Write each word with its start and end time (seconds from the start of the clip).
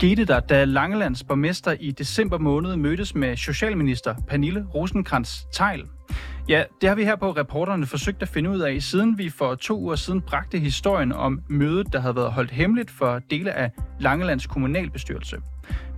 Skete 0.00 0.24
der, 0.24 0.40
da 0.40 0.64
Langelands 0.64 1.24
borgmester 1.24 1.76
i 1.80 1.90
december 1.90 2.38
måned 2.38 2.76
mødtes 2.76 3.14
med 3.14 3.36
socialminister 3.36 4.14
Pernille 4.28 4.66
rosenkrantz 4.74 5.42
teil 5.52 5.84
Ja, 6.48 6.64
det 6.80 6.88
har 6.88 6.96
vi 6.96 7.04
her 7.04 7.16
på 7.16 7.30
reporterne 7.30 7.86
forsøgt 7.86 8.22
at 8.22 8.28
finde 8.28 8.50
ud 8.50 8.60
af, 8.60 8.82
siden 8.82 9.18
vi 9.18 9.30
for 9.30 9.54
to 9.54 9.80
uger 9.80 9.96
siden 9.96 10.20
bragte 10.20 10.58
historien 10.58 11.12
om 11.12 11.40
mødet, 11.48 11.92
der 11.92 12.00
havde 12.00 12.16
været 12.16 12.32
holdt 12.32 12.50
hemmeligt 12.50 12.90
for 12.90 13.18
dele 13.30 13.52
af 13.52 13.70
Langelands 13.98 14.46
kommunalbestyrelse. 14.46 15.36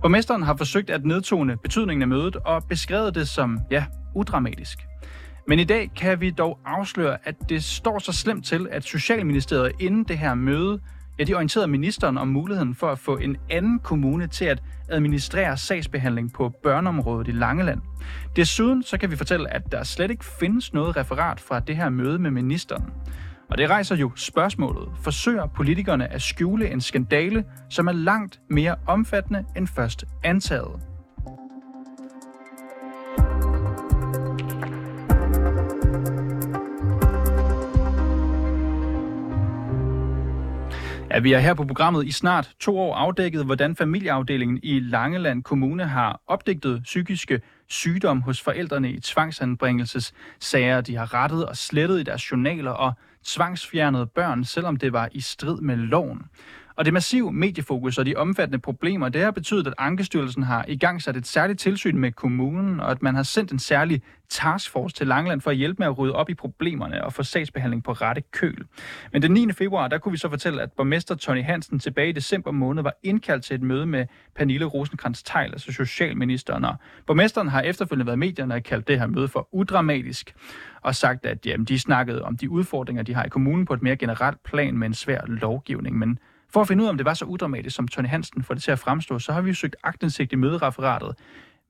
Borgmesteren 0.01 0.43
har 0.43 0.55
forsøgt 0.55 0.89
at 0.89 1.05
nedtone 1.05 1.57
betydningen 1.57 2.01
af 2.01 2.07
mødet 2.07 2.35
og 2.35 2.63
beskrevet 2.69 3.15
det 3.15 3.27
som, 3.27 3.59
ja, 3.71 3.85
udramatisk. 4.15 4.77
Men 5.47 5.59
i 5.59 5.63
dag 5.63 5.91
kan 5.95 6.21
vi 6.21 6.29
dog 6.29 6.59
afsløre, 6.65 7.17
at 7.23 7.35
det 7.49 7.63
står 7.63 7.99
så 7.99 8.11
slemt 8.11 8.45
til, 8.45 8.67
at 8.71 8.83
Socialministeriet 8.83 9.71
inden 9.79 10.03
det 10.03 10.17
her 10.17 10.33
møde 10.33 10.79
Ja, 11.19 11.23
de 11.23 11.33
orienterede 11.33 11.67
ministeren 11.67 12.17
om 12.17 12.27
muligheden 12.27 12.75
for 12.75 12.87
at 12.87 12.99
få 12.99 13.17
en 13.17 13.37
anden 13.49 13.79
kommune 13.79 14.27
til 14.27 14.45
at 14.45 14.63
administrere 14.89 15.57
sagsbehandling 15.57 16.33
på 16.33 16.49
børneområdet 16.63 17.27
i 17.27 17.31
Langeland. 17.31 17.81
Desuden 18.35 18.83
så 18.83 18.97
kan 18.97 19.11
vi 19.11 19.15
fortælle, 19.15 19.53
at 19.53 19.71
der 19.71 19.83
slet 19.83 20.11
ikke 20.11 20.25
findes 20.25 20.73
noget 20.73 20.97
referat 20.97 21.39
fra 21.39 21.59
det 21.59 21.75
her 21.75 21.89
møde 21.89 22.19
med 22.19 22.31
ministeren. 22.31 22.83
Og 23.49 23.57
det 23.57 23.69
rejser 23.69 23.95
jo 23.95 24.11
spørgsmålet. 24.15 24.89
Forsøger 25.03 25.47
politikerne 25.47 26.13
at 26.13 26.21
skjule 26.21 26.71
en 26.71 26.81
skandale, 26.81 27.43
som 27.69 27.87
er 27.87 27.91
langt 27.91 28.39
mere 28.49 28.75
omfattende 28.87 29.45
end 29.57 29.67
først 29.67 30.05
antaget? 30.23 30.92
Ja, 41.13 41.19
vi 41.19 41.33
er 41.33 41.39
her 41.39 41.53
på 41.53 41.65
programmet 41.65 42.05
i 42.05 42.11
snart 42.11 42.51
to 42.59 42.79
år 42.79 42.95
afdækket, 42.95 43.45
hvordan 43.45 43.75
familieafdelingen 43.75 44.59
i 44.63 44.79
Langeland 44.79 45.43
Kommune 45.43 45.83
har 45.83 46.21
opdigtet 46.27 46.81
psykiske 46.83 47.41
sygdom 47.69 48.21
hos 48.21 48.41
forældrene 48.41 48.91
i 48.91 48.99
tvangsanbringelsessager. 48.99 50.81
De 50.81 50.95
har 50.95 51.13
rettet 51.13 51.45
og 51.45 51.57
slettet 51.57 51.99
i 51.99 52.03
deres 52.03 52.31
journaler 52.31 52.71
og 52.71 52.93
tvangsfjernet 53.25 54.11
børn, 54.11 54.43
selvom 54.43 54.75
det 54.75 54.93
var 54.93 55.09
i 55.11 55.21
strid 55.21 55.61
med 55.61 55.75
loven. 55.75 56.21
Og 56.75 56.85
det 56.85 56.93
massive 56.93 57.33
mediefokus 57.33 57.97
og 57.97 58.05
de 58.05 58.15
omfattende 58.15 58.59
problemer, 58.59 59.09
det 59.09 59.21
har 59.21 59.31
betydet, 59.31 59.67
at 59.67 59.73
Ankestyrelsen 59.77 60.43
har 60.43 60.65
i 60.67 60.77
gang 60.77 61.01
sat 61.01 61.17
et 61.17 61.27
særligt 61.27 61.59
tilsyn 61.59 61.97
med 61.97 62.11
kommunen, 62.11 62.79
og 62.79 62.91
at 62.91 63.01
man 63.01 63.15
har 63.15 63.23
sendt 63.23 63.51
en 63.51 63.59
særlig 63.59 64.01
taskforce 64.29 64.95
til 64.95 65.07
Langland 65.07 65.41
for 65.41 65.51
at 65.51 65.57
hjælpe 65.57 65.79
med 65.79 65.87
at 65.87 65.97
rydde 65.97 66.15
op 66.15 66.29
i 66.29 66.33
problemerne 66.33 67.03
og 67.03 67.13
få 67.13 67.23
sagsbehandling 67.23 67.83
på 67.83 67.91
rette 67.91 68.21
køl. 68.31 68.65
Men 69.13 69.21
den 69.21 69.31
9. 69.31 69.51
februar, 69.51 69.87
der 69.87 69.97
kunne 69.97 70.11
vi 70.11 70.17
så 70.17 70.29
fortælle, 70.29 70.61
at 70.61 70.71
borgmester 70.71 71.15
Tony 71.15 71.43
Hansen 71.43 71.79
tilbage 71.79 72.09
i 72.09 72.11
december 72.11 72.51
måned 72.51 72.83
var 72.83 72.93
indkaldt 73.03 73.43
til 73.43 73.55
et 73.55 73.61
møde 73.61 73.85
med 73.85 74.05
Pernille 74.35 74.65
rosenkrantz 74.65 75.23
teil 75.23 75.51
altså 75.51 75.71
socialministeren. 75.71 76.65
Og 76.65 76.75
borgmesteren 77.07 77.47
har 77.47 77.61
efterfølgende 77.61 78.05
været 78.05 78.19
medierne 78.19 78.55
og 78.55 78.63
kaldt 78.63 78.87
det 78.87 78.99
her 78.99 79.07
møde 79.07 79.27
for 79.27 79.47
udramatisk 79.51 80.35
og 80.81 80.95
sagt, 80.95 81.25
at 81.25 81.45
jamen, 81.45 81.65
de 81.65 81.79
snakkede 81.79 82.21
om 82.21 82.37
de 82.37 82.49
udfordringer, 82.49 83.03
de 83.03 83.13
har 83.13 83.23
i 83.23 83.29
kommunen 83.29 83.65
på 83.65 83.73
et 83.73 83.81
mere 83.81 83.95
generelt 83.95 84.43
plan 84.43 84.77
med 84.77 84.87
en 84.87 84.93
svær 84.93 85.21
lovgivning. 85.27 85.97
Men 85.97 86.19
for 86.53 86.61
at 86.61 86.67
finde 86.67 86.83
ud 86.83 86.87
af, 86.87 86.91
om 86.91 86.97
det 86.97 87.05
var 87.05 87.13
så 87.13 87.25
udramatisk, 87.25 87.75
som 87.75 87.87
Tony 87.87 88.07
Hansen 88.07 88.43
får 88.43 88.53
det 88.53 88.63
til 88.63 88.71
at 88.71 88.79
fremstå, 88.79 89.19
så 89.19 89.33
har 89.33 89.41
vi 89.41 89.49
jo 89.49 89.55
søgt 89.55 89.75
agtindsigt 89.83 90.33
i 90.33 90.35
mødereferatet. 90.35 91.15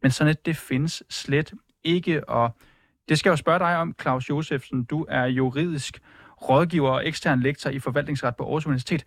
Men 0.02 0.12
sådan 0.12 0.32
et, 0.32 0.46
det 0.46 0.56
findes 0.56 1.04
slet 1.10 1.54
ikke, 1.84 2.30
og 2.30 2.56
det 3.10 3.20
skal 3.20 3.30
jeg 3.30 3.32
jo 3.32 3.38
spørge 3.38 3.60
dig 3.60 3.78
om, 3.78 3.96
Claus 4.02 4.30
Josefsen. 4.30 4.84
Du 4.84 5.06
er 5.10 5.26
juridisk 5.26 6.00
rådgiver 6.50 6.90
og 6.90 7.08
ekstern 7.08 7.40
lektor 7.40 7.70
i 7.70 7.80
forvaltningsret 7.80 8.36
på 8.36 8.44
Aarhus 8.44 8.66
Universitet. 8.66 9.04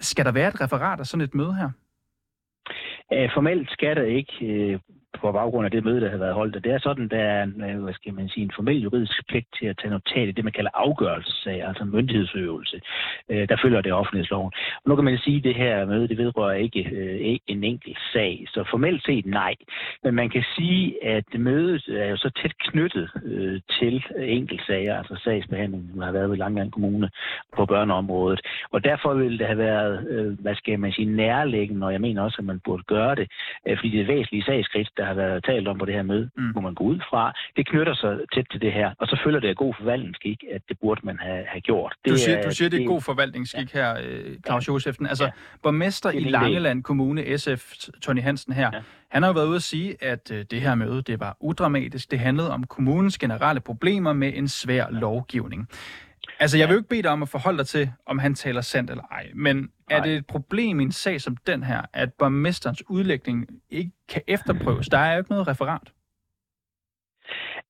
Skal 0.00 0.24
der 0.24 0.32
være 0.32 0.48
et 0.48 0.60
referat 0.60 1.00
af 1.00 1.06
sådan 1.06 1.24
et 1.24 1.34
møde 1.34 1.54
her? 1.54 1.70
Øh, 3.12 3.30
formelt 3.34 3.70
skal 3.70 3.96
der 3.96 4.02
ikke 4.02 4.46
øh, 4.46 4.80
på 5.20 5.32
baggrund 5.32 5.64
af 5.64 5.70
det 5.70 5.84
møde, 5.84 6.00
der 6.00 6.10
har 6.10 6.16
været 6.16 6.34
holdt. 6.34 6.56
Og 6.56 6.64
det 6.64 6.72
er 6.72 6.78
sådan, 6.78 7.08
der 7.08 7.18
er 7.18 7.42
en, 7.42 7.64
øh, 7.64 7.82
hvad 7.82 7.94
skal 7.94 8.14
man 8.14 8.28
sige, 8.28 8.44
en 8.44 8.52
formel 8.54 8.82
juridisk 8.82 9.28
pligt 9.28 9.48
til 9.58 9.66
at 9.66 9.78
tage 9.78 9.90
notat 9.90 10.28
i 10.28 10.32
det, 10.32 10.44
man 10.44 10.52
kalder 10.52 10.70
afgørelsessag, 10.74 11.62
altså 11.68 11.84
myndighedsøvelse. 11.84 12.80
Øh, 13.28 13.48
der 13.48 13.56
følger 13.62 13.80
det 13.80 13.92
offentlighedsloven. 13.92 14.52
Og 14.82 14.88
nu 14.88 14.94
kan 14.94 15.04
man 15.04 15.18
sige, 15.18 15.36
at 15.36 15.44
det 15.44 15.54
her 15.54 15.86
møde, 15.86 16.08
det 16.08 16.18
vedrører 16.18 16.54
ikke 16.54 16.82
øh, 16.92 17.38
en 17.46 17.64
enkelt 17.64 17.98
sag. 18.12 18.46
Så 18.48 18.64
formelt 18.70 19.04
set 19.04 19.26
nej. 19.26 19.54
Men 20.04 20.14
man 20.14 20.30
kan 20.30 20.44
sige, 20.56 21.04
at 21.04 21.24
mødet 21.34 21.84
er 21.88 22.08
jo 22.10 22.16
så 22.16 22.30
tæt 22.42 22.54
knyttet 22.58 23.10
øh, 23.24 23.60
til 23.78 24.04
enkeltsager, 24.18 24.98
altså 24.98 25.20
sagsbehandlingen, 25.24 25.90
som 25.90 26.02
har 26.02 26.12
været 26.12 26.30
ved 26.30 26.36
Langland 26.36 26.72
Kommune 26.72 27.10
på 27.56 27.66
børneområdet. 27.66 28.40
Og 28.70 28.84
derfor 28.84 29.14
ville 29.14 29.38
det 29.38 29.46
have 29.46 29.58
været, 29.58 30.08
øh, 30.08 30.40
hvad 30.40 30.54
skal 30.54 30.78
man 30.78 30.92
sige, 30.92 31.16
nærliggende, 31.16 31.86
og 31.86 31.92
jeg 31.92 32.00
mener 32.00 32.22
også, 32.22 32.36
at 32.38 32.44
man 32.44 32.60
burde 32.64 32.82
gøre 32.82 33.14
det, 33.14 33.26
øh, 33.66 33.76
fordi 33.76 33.90
det 33.90 34.00
er 34.00 34.14
væsentlige 34.14 34.44
sagskridt, 34.44 34.90
der 35.02 35.08
har 35.08 35.14
været 35.24 35.44
talt 35.44 35.68
om 35.68 35.78
på 35.78 35.84
det 35.84 35.94
her 35.94 36.02
møde, 36.02 36.30
mm. 36.36 36.52
må 36.54 36.60
man 36.60 36.74
gå 36.74 36.84
ud 36.84 36.98
fra. 37.10 37.22
Det 37.56 37.64
knytter 37.70 37.94
sig 37.94 38.12
tæt 38.34 38.46
til 38.52 38.60
det 38.60 38.72
her, 38.72 38.88
og 39.00 39.06
så 39.06 39.20
følger 39.24 39.40
det 39.40 39.48
af 39.48 39.56
god 39.56 39.74
forvaltningsskik, 39.80 40.38
at 40.54 40.62
det 40.68 40.76
burde 40.82 41.00
man 41.04 41.18
have, 41.26 41.44
have 41.52 41.60
gjort. 41.60 41.92
Det 42.04 42.10
du, 42.12 42.16
siger, 42.16 42.36
er, 42.36 42.42
du 42.48 42.54
siger, 42.54 42.68
det 42.70 42.82
er 42.82 42.86
god 42.86 43.00
forvaltningsskik 43.00 43.74
ja. 43.74 43.78
her, 43.78 43.90
øh, 44.04 44.36
Claus 44.46 44.68
ja. 44.68 44.72
Josefsen. 44.72 45.06
Altså, 45.06 45.24
ja. 45.24 45.30
borgmester 45.62 46.10
i 46.10 46.20
Langeland 46.20 46.82
Kommune, 46.82 47.38
SF, 47.38 47.62
Tony 48.02 48.22
Hansen 48.22 48.52
her, 48.52 48.70
ja. 48.72 48.80
han 49.08 49.22
har 49.22 49.30
jo 49.30 49.34
været 49.34 49.46
ude 49.46 49.56
at 49.56 49.62
sige, 49.62 50.04
at 50.12 50.32
øh, 50.32 50.44
det 50.50 50.60
her 50.60 50.74
møde, 50.74 51.02
det 51.02 51.20
var 51.20 51.36
udramatisk. 51.40 52.10
Det 52.10 52.18
handlede 52.18 52.50
om 52.50 52.64
kommunens 52.64 53.18
generelle 53.18 53.60
problemer 53.60 54.12
med 54.12 54.32
en 54.34 54.48
svær 54.48 54.86
lovgivning. 54.90 55.68
Altså, 56.42 56.58
jeg 56.58 56.68
vil 56.68 56.74
jo 56.74 56.78
ikke 56.78 56.88
bede 56.88 57.02
dig 57.02 57.10
om 57.10 57.22
at 57.22 57.28
forholde 57.28 57.58
dig 57.58 57.66
til, 57.66 57.92
om 58.06 58.18
han 58.18 58.34
taler 58.34 58.60
sandt 58.60 58.90
eller 58.90 59.04
ej, 59.04 59.30
men 59.34 59.72
er 59.90 60.02
det 60.02 60.16
et 60.16 60.26
problem 60.26 60.80
i 60.80 60.82
en 60.82 60.92
sag 60.92 61.20
som 61.20 61.36
den 61.36 61.62
her, 61.62 61.82
at 61.92 62.12
borgmesterens 62.12 62.82
udlægning 62.88 63.46
ikke 63.70 63.92
kan 64.08 64.22
efterprøves? 64.26 64.88
Der 64.88 64.98
er 64.98 65.12
jo 65.12 65.18
ikke 65.18 65.30
noget 65.30 65.48
referat. 65.48 65.92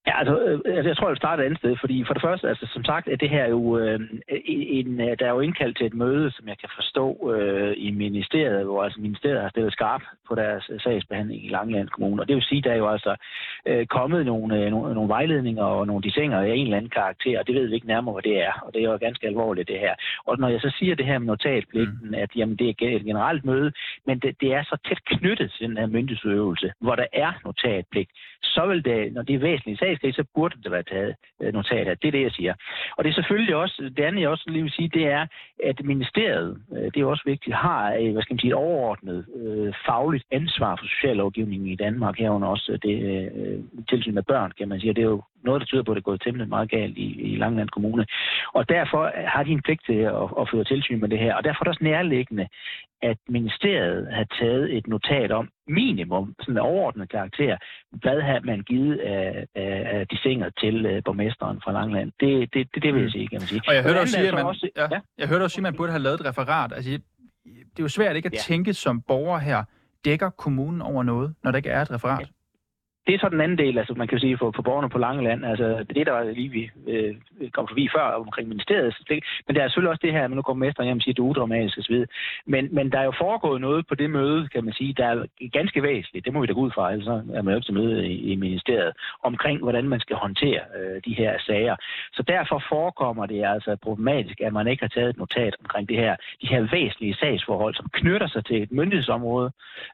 Ja, 0.07 0.19
altså, 0.19 0.35
øh, 0.39 0.61
altså, 0.77 0.89
jeg 0.89 0.97
tror, 0.97 1.07
jeg 1.07 1.15
vil 1.15 1.25
starte 1.25 1.43
et 1.43 1.47
andet 1.47 1.59
sted, 1.59 1.77
fordi 1.81 2.05
for 2.07 2.15
det 2.15 2.23
første, 2.23 2.49
altså, 2.49 2.67
som 2.73 2.85
sagt, 2.85 3.09
er 3.09 3.17
det 3.17 3.31
her 3.31 3.47
jo 3.49 3.79
øh, 3.79 4.01
en, 4.79 5.01
øh, 5.01 5.19
der 5.19 5.27
er 5.27 5.31
jo 5.31 5.41
indkaldt 5.41 5.77
til 5.77 5.87
et 5.87 5.95
møde, 5.95 6.31
som 6.31 6.49
jeg 6.49 6.59
kan 6.59 6.69
forstå 6.77 7.33
øh, 7.35 7.75
i 7.77 7.91
ministeriet, 7.91 8.65
hvor 8.65 8.83
altså 8.85 9.01
ministeriet 9.01 9.41
har 9.41 9.49
stillet 9.49 9.73
skarp 9.73 10.03
på 10.29 10.35
deres 10.35 10.71
øh, 10.73 10.81
sagsbehandling 10.81 11.45
i 11.47 11.49
Langeland 11.49 11.89
Kommune. 11.89 12.23
Og 12.23 12.29
det 12.29 12.37
vil 12.37 12.45
sige, 12.45 12.63
der 12.63 12.73
er 12.73 12.77
jo 12.77 12.89
altså 12.89 13.17
øh, 13.67 13.87
kommet 13.87 14.27
nogle, 14.27 14.59
øh, 14.59 14.71
nogle, 14.71 14.95
nogle 14.95 15.09
vejledninger 15.09 15.65
og 15.65 15.87
nogle 15.87 16.03
designer 16.03 16.39
af 16.41 16.49
en 16.55 16.65
eller 16.65 16.77
anden 16.77 16.91
karakter, 16.91 17.39
og 17.39 17.47
det 17.47 17.55
ved 17.55 17.67
vi 17.67 17.75
ikke 17.75 17.87
nærmere, 17.87 18.13
hvad 18.13 18.23
det 18.23 18.43
er. 18.43 18.53
Og 18.63 18.75
det 18.75 18.81
er 18.85 18.91
jo 18.91 18.97
ganske 18.97 19.27
alvorligt, 19.27 19.69
det 19.69 19.79
her. 19.79 19.95
Og 20.27 20.39
når 20.39 20.49
jeg 20.49 20.61
så 20.61 20.75
siger 20.79 20.95
det 20.95 21.07
her 21.07 21.19
med 21.19 21.27
notatpligten, 21.27 22.09
mm. 22.09 22.15
at 22.15 22.31
jamen, 22.37 22.57
det 22.57 22.67
er 22.67 22.97
et 22.97 23.05
generelt 23.05 23.45
møde, 23.45 23.73
men 24.07 24.19
det, 24.19 24.41
det 24.41 24.55
er 24.55 24.63
så 24.63 24.77
tæt 24.89 25.05
knyttet 25.05 25.53
til 25.53 25.69
den 25.69 25.77
her 25.77 25.87
myndighedsøvelse, 25.87 26.73
hvor 26.81 26.95
der 26.95 27.07
er 27.13 27.33
notatpligt, 27.45 28.11
så 28.43 28.67
vil 28.67 28.85
det, 28.85 29.13
når 29.13 29.23
det 29.23 29.35
er 29.35 29.39
væsentligt 29.39 29.81
sagskrig, 29.83 30.15
så 30.15 30.25
burde 30.35 30.57
det 30.63 30.71
være 30.71 30.83
taget 30.83 31.15
øh, 31.43 31.53
notat 31.53 31.89
af. 31.89 31.99
Det 31.99 32.09
er 32.09 32.13
det, 32.13 32.23
jeg 32.23 32.33
siger. 32.33 32.55
Og 32.97 33.05
det 33.05 33.11
er 33.11 33.15
selvfølgelig 33.15 33.57
også, 33.57 33.91
det 33.97 34.05
andet 34.05 34.21
jeg 34.21 34.29
også 34.29 34.45
lige 34.47 34.63
vil 34.63 34.73
sige, 34.73 34.89
det 34.89 35.07
er, 35.07 35.27
at 35.65 35.85
ministeriet, 35.85 36.53
øh, 36.75 36.85
det 36.93 36.97
er 36.97 37.07
også 37.07 37.27
vigtigt, 37.27 37.57
har 37.57 37.95
øh, 38.01 38.13
hvad 38.13 38.23
skal 38.23 38.35
man 38.35 38.41
sige, 38.41 38.51
et 38.51 38.63
overordnet 38.67 39.27
øh, 39.37 39.73
fagligt 39.87 40.25
ansvar 40.31 40.77
for 40.77 40.87
sociallovgivningen 40.87 41.69
i 41.69 41.77
Danmark, 41.77 42.19
herunder 42.19 42.49
også 42.49 42.79
det 42.83 42.97
øh, 43.11 43.59
tilsyn 43.89 44.15
med 44.15 44.23
børn, 44.23 44.53
kan 44.59 44.69
man 44.69 44.81
sige. 44.81 44.95
Det 44.95 45.03
er 45.03 45.13
jo 45.17 45.23
noget, 45.45 45.61
der 45.61 45.67
tyder 45.67 45.83
på, 45.83 45.93
at 45.93 45.97
det 45.97 46.01
er 46.01 46.11
gået 46.11 46.23
temmelig 46.23 46.49
meget 46.49 46.71
galt 46.71 46.99
i, 46.99 47.09
i 47.33 47.37
Langland 47.37 47.69
Kommune. 47.69 48.07
Og 48.55 48.69
derfor 48.69 49.03
har 49.35 49.43
de 49.43 49.51
en 49.51 49.63
pligt 49.63 49.85
til 49.87 50.01
at, 50.23 50.29
at 50.41 50.49
føre 50.53 50.65
tilsyn 50.65 51.01
med 51.01 51.09
det 51.09 51.19
her. 51.19 51.35
Og 51.35 51.45
derfor 51.45 51.61
er 51.61 51.65
det 51.65 51.75
også 51.75 51.85
nærliggende, 51.85 52.49
at 53.03 53.19
ministeriet 53.29 54.09
har 54.13 54.27
taget 54.41 54.77
et 54.77 54.87
notat 54.87 55.31
om 55.33 55.49
minimum, 55.69 56.35
sådan 56.41 56.55
en 56.55 56.59
overordnet 56.59 57.11
karakter, 57.11 57.57
hvad 57.91 58.21
har 58.21 58.41
man 58.45 58.61
givet 58.61 58.97
af, 58.99 59.47
af, 59.55 59.99
af 59.99 60.09
de 60.09 60.19
singer 60.19 60.51
til 60.63 60.77
uh, 60.87 61.03
borgmesteren 61.05 61.61
fra 61.65 61.73
Langland. 61.73 62.13
Det, 62.21 62.55
det, 62.55 62.69
det, 62.75 62.83
det 62.83 62.95
vil 62.95 63.03
jeg 63.03 63.11
sige, 63.11 63.29
kan 63.29 63.41
man 63.41 63.49
sige. 63.49 63.63
Og 63.69 63.75
jeg 63.75 63.83
hørte 63.83 64.01
også 64.01 64.15
sige, 64.15 64.29
at 64.29 64.35
man, 64.35 64.47
også, 64.47 64.69
ja, 64.77 64.87
ja? 64.91 65.01
Jeg 65.19 65.29
hørte 65.29 65.43
også 65.43 65.55
sige, 65.55 65.63
at 65.63 65.71
man 65.73 65.77
burde 65.77 65.93
have 65.93 66.03
lavet 66.03 66.21
et 66.21 66.27
referat. 66.27 66.73
Altså, 66.73 66.91
det 66.91 67.79
er 67.79 67.83
jo 67.83 67.89
svært 67.89 68.17
ikke 68.17 68.27
at 68.27 68.33
ja. 68.33 68.39
tænke 68.39 68.75
som 68.75 69.03
borger 69.09 69.39
her, 69.39 69.65
dækker 70.05 70.31
kommunen 70.31 70.83
over 70.83 71.03
noget, 71.03 71.35
når 71.45 71.51
der 71.51 71.57
ikke 71.57 71.71
er 71.71 71.83
et 71.83 71.91
referat? 71.91 72.21
Ja 72.21 72.27
det 73.07 73.15
er 73.15 73.19
så 73.19 73.29
den 73.29 73.41
anden 73.41 73.59
del, 73.59 73.79
altså 73.79 73.95
man 73.95 74.09
kan 74.09 74.19
sige 74.19 74.39
for, 74.39 74.53
for 74.57 74.63
borgerne 74.63 74.89
på 74.89 74.99
Langeland. 74.99 75.45
Altså 75.45 75.85
det, 75.95 76.07
der 76.07 76.33
lige 76.33 76.49
vi 76.49 76.71
øh, 76.87 77.15
kom 77.53 77.69
forbi 77.69 77.89
før 77.97 78.03
omkring 78.03 78.49
ministeriet. 78.49 78.95
Det, 79.09 79.25
men 79.47 79.57
der 79.57 79.63
er 79.63 79.69
selvfølgelig 79.69 79.91
også 79.91 80.05
det 80.05 80.13
her, 80.13 80.25
at 80.25 80.31
nu 80.31 80.43
kommer 80.43 80.67
mesteren 80.67 80.87
hjem 80.87 80.97
og 80.97 81.03
siger, 81.03 81.13
at 81.13 81.17
det 81.17 81.23
er 81.23 81.31
udramatisk 81.33 81.79
osv. 81.79 82.05
Men, 82.47 82.75
men 82.75 82.93
der 82.93 82.99
er 82.99 83.05
jo 83.05 83.15
foregået 83.19 83.61
noget 83.61 83.87
på 83.87 83.95
det 83.95 84.11
møde, 84.11 84.49
kan 84.49 84.65
man 84.65 84.75
sige, 84.75 84.95
der 84.95 85.07
er 85.07 85.27
ganske 85.53 85.83
væsentligt. 85.83 86.25
Det 86.25 86.33
må 86.33 86.41
vi 86.41 86.47
da 86.47 86.53
gå 86.53 86.61
ud 86.61 86.71
fra, 86.71 86.93
altså, 86.93 87.13
ellers 87.13 87.37
er 87.37 87.43
man 87.43 87.53
jo 87.53 87.57
ikke 87.59 87.67
til 87.67 87.75
møde 87.75 88.09
i, 88.09 88.33
i 88.33 88.37
ministeriet, 88.37 88.93
omkring 89.23 89.63
hvordan 89.63 89.89
man 89.89 90.01
skal 90.01 90.17
håndtere 90.17 90.61
øh, 90.79 91.01
de 91.05 91.15
her 91.15 91.39
sager. 91.47 91.77
Så 92.13 92.23
derfor 92.23 92.63
forekommer 92.69 93.27
det 93.27 93.45
altså 93.45 93.77
problematisk, 93.83 94.41
at 94.41 94.53
man 94.53 94.69
ikke 94.69 94.83
har 94.83 94.89
taget 94.89 95.11
et 95.11 95.19
notat 95.19 95.55
omkring 95.61 95.89
det 95.89 95.97
her, 95.97 96.17
de 96.43 96.49
her 96.49 96.69
væsentlige 96.73 97.15
sagsforhold, 97.15 97.75
som 97.75 97.89
knytter 97.93 98.27
sig 98.27 98.45
til 98.45 98.63
et 98.63 98.73
myndighedsområde, 98.73 99.51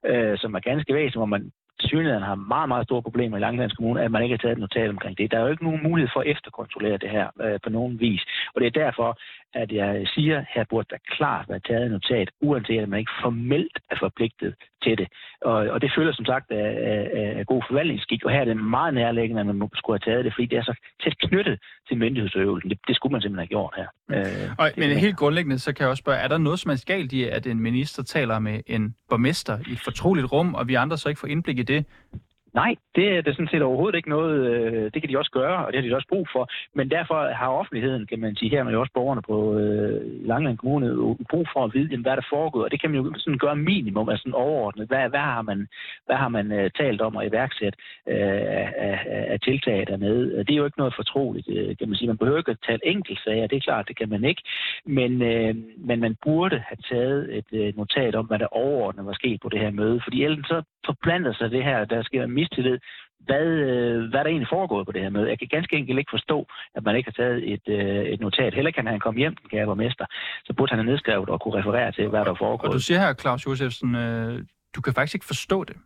øh, 0.07 0.39
som 0.39 0.55
er 0.55 0.61
ganske 0.61 0.95
væsentligt, 0.95 1.17
hvor 1.17 1.35
man 1.37 1.53
synligheden 1.81 2.23
har 2.23 2.35
meget, 2.35 2.69
meget 2.69 2.87
store 2.87 3.03
problemer 3.03 3.37
i 3.37 3.41
Langelands 3.41 3.73
Kommune, 3.73 4.03
at 4.03 4.11
man 4.11 4.23
ikke 4.23 4.33
har 4.33 4.39
taget 4.39 4.53
et 4.53 4.59
notat 4.59 4.91
omkring 4.91 5.19
det. 5.19 5.31
Der 5.31 5.39
er 5.39 5.43
jo 5.43 5.55
ikke 5.55 5.65
nogen 5.65 5.83
mulighed 5.83 6.11
for 6.13 6.21
at 6.21 6.27
efterkontrollere 6.27 6.99
det 6.99 7.11
her 7.11 7.27
øh, 7.45 7.59
på 7.65 7.71
nogen 7.71 8.01
vis. 8.01 8.23
Og 8.55 8.61
det 8.61 8.67
er 8.67 8.81
derfor, 8.85 9.19
at 9.55 9.73
jeg 9.73 10.07
siger, 10.15 10.45
her 10.55 10.65
burde 10.71 10.89
der 10.91 10.97
klart 11.17 11.49
være 11.49 11.61
taget 11.61 11.85
et 11.85 11.91
notat, 11.91 12.31
uanset 12.41 12.81
at 12.81 12.89
man 12.89 12.99
ikke 12.99 13.13
formelt 13.23 13.79
er 13.91 13.97
forpligtet 14.01 14.55
til 14.83 14.99
det. 14.99 15.09
Og, 15.43 15.55
og 15.55 15.81
det 15.83 15.93
følger 15.97 16.13
som 16.13 16.25
sagt 16.25 16.51
af, 16.51 16.69
af, 16.91 17.39
af 17.39 17.47
god 17.47 17.63
forvaltningsskik, 17.69 18.25
og 18.25 18.31
her 18.31 18.41
er 18.41 18.45
det 18.45 18.57
meget 18.57 18.95
nærliggende, 18.95 19.41
at 19.41 19.47
man 19.47 19.69
skulle 19.75 20.01
have 20.01 20.13
taget 20.13 20.25
det, 20.25 20.35
fordi 20.35 20.47
det 20.47 20.59
er 20.59 20.63
så 20.63 20.75
tæt 21.05 21.19
knyttet 21.19 21.59
til 21.89 21.99
myndighedsøvelsen. 21.99 22.71
Det, 22.71 22.79
det 22.89 22.97
skulle 22.97 23.13
man 23.13 23.23
simpelthen 23.23 23.49
have 23.49 23.55
gjort 23.57 23.75
her. 23.77 23.89
Øh, 24.11 24.51
og, 24.59 24.71
men 24.77 24.91
helt 24.91 25.17
grundlæggende, 25.17 25.59
så 25.59 25.73
kan 25.73 25.83
jeg 25.83 25.91
også 25.91 26.01
spørge, 26.01 26.19
er 26.19 26.29
der 26.29 26.39
noget 26.39 26.59
som 26.59 26.71
er 26.71 26.85
galt 26.87 27.13
i, 27.13 27.25
at 27.25 27.47
en 27.47 27.61
minister 27.61 28.03
taler 28.03 28.39
med 28.39 28.61
en 28.67 28.95
borgmester 29.09 29.59
i 29.69 29.73
et 29.73 29.81
fortroligt 29.81 30.33
rum, 30.33 30.55
og 30.55 30.69
vi 30.69 30.75
andre 30.75 30.97
så 30.99 31.09
ikke 31.09 31.21
får 31.21 31.29
indblik 31.29 31.59
i 31.59 31.63
det? 31.63 31.87
Nej, 32.55 32.75
det 32.95 33.09
er 33.17 33.21
det 33.21 33.35
sådan 33.35 33.49
set 33.49 33.63
overhovedet 33.63 33.97
ikke 33.97 34.09
noget. 34.09 34.37
Øh, 34.51 34.91
det 34.95 35.03
kan 35.03 35.11
de 35.11 35.19
også 35.19 35.31
gøre, 35.31 35.67
og 35.67 35.73
det 35.73 35.83
har 35.83 35.89
de 35.89 35.97
også 35.97 36.09
brug 36.09 36.29
for. 36.33 36.49
Men 36.75 36.91
derfor 36.91 37.33
har 37.33 37.49
offentligheden, 37.49 38.07
kan 38.07 38.21
man 38.21 38.37
sige, 38.37 38.51
her 38.51 38.63
med 38.63 38.75
også 38.77 38.93
borgerne 38.95 39.23
på 39.23 39.59
øh, 39.59 40.27
Langland 40.27 40.59
Kommune, 40.59 41.17
brug 41.31 41.47
for 41.53 41.65
at 41.65 41.75
vide, 41.75 41.97
hvad 41.97 42.17
der 42.17 42.27
foregår. 42.31 42.65
Og 42.65 42.71
det 42.71 42.81
kan 42.81 42.91
man 42.91 43.01
jo 43.01 43.13
sådan 43.17 43.39
gøre 43.39 43.57
minimum, 43.57 44.09
altså 44.09 44.23
sådan 44.23 44.35
overordnet. 44.35 44.89
Hvad, 44.89 45.09
hvad 45.09 45.21
har 45.21 45.43
man, 45.43 45.69
hvad 46.07 46.17
har 46.17 46.29
man 46.29 46.53
øh, 46.53 46.71
talt 46.71 47.01
om 47.01 47.17
at 47.17 47.27
iværksætte 47.29 47.79
uh, 48.07 48.13
øh, 48.13 48.47
af, 48.61 48.69
af, 48.77 49.27
af 49.33 49.41
tiltag 49.41 49.87
dernede? 49.87 50.39
Det 50.39 50.51
er 50.51 50.57
jo 50.57 50.65
ikke 50.65 50.79
noget 50.79 50.95
fortroligt, 50.95 51.49
øh, 51.49 51.77
kan 51.77 51.89
man 51.89 51.97
sige. 51.97 52.09
Man 52.09 52.19
behøver 52.19 52.39
ikke 52.39 52.51
at 52.51 52.65
tale 52.67 52.81
enkeltsager, 52.85 53.47
det 53.47 53.57
er 53.57 53.61
klart, 53.61 53.89
det 53.89 53.97
kan 53.97 54.09
man 54.09 54.25
ikke. 54.25 54.43
Men, 54.87 55.19
men 55.89 56.01
man 56.01 56.17
burde 56.25 56.63
have 56.69 56.83
taget 56.91 57.43
et 57.53 57.77
notat 57.77 58.15
om, 58.15 58.27
hvad 58.27 58.39
der 58.39 58.47
overordnet 58.47 59.07
var 59.07 59.13
sket 59.13 59.41
på 59.43 59.49
det 59.49 59.61
her 59.61 59.71
møde. 59.71 60.01
Fordi 60.05 60.25
ellers 60.25 60.47
så 60.47 60.63
forplanter 60.87 61.33
sig 61.33 61.51
det 61.51 61.65
her, 61.65 61.85
der 61.85 62.03
sker 62.03 62.27
mistillid, 62.39 62.79
hvad, 63.29 63.47
øh, 63.69 63.97
hvad 64.11 64.21
der 64.25 64.31
egentlig 64.33 64.53
foregår 64.57 64.85
på 64.85 64.93
det 64.93 65.03
her 65.03 65.11
møde. 65.17 65.29
Jeg 65.33 65.39
kan 65.39 65.49
ganske 65.57 65.77
enkelt 65.77 65.99
ikke 65.99 66.17
forstå, 66.17 66.39
at 66.77 66.83
man 66.87 66.97
ikke 66.97 67.09
har 67.11 67.17
taget 67.23 67.39
et, 67.53 67.67
øh, 67.79 68.05
et 68.15 68.21
notat. 68.21 68.55
Heller 68.55 68.71
kan 68.71 68.87
han 68.87 69.01
komme 69.01 69.19
hjem, 69.23 69.35
den 69.41 69.49
kære 69.53 69.67
borgmester, 69.67 70.07
så 70.47 70.53
burde 70.57 70.71
han 70.71 70.79
have 70.79 70.91
nedskrevet 70.91 71.29
og 71.29 71.41
kunne 71.41 71.57
referere 71.61 71.93
til, 71.93 72.09
hvad 72.09 72.25
der 72.25 72.35
foregår. 72.45 72.69
Og 72.69 72.75
du 72.75 72.81
siger 72.89 73.01
her, 73.05 73.15
Claus 73.23 73.47
Josefsen, 73.47 73.91
øh, 73.95 74.45
du 74.75 74.81
kan 74.85 74.93
faktisk 74.95 75.15
ikke 75.15 75.31
forstå 75.35 75.59
det. 75.65 75.77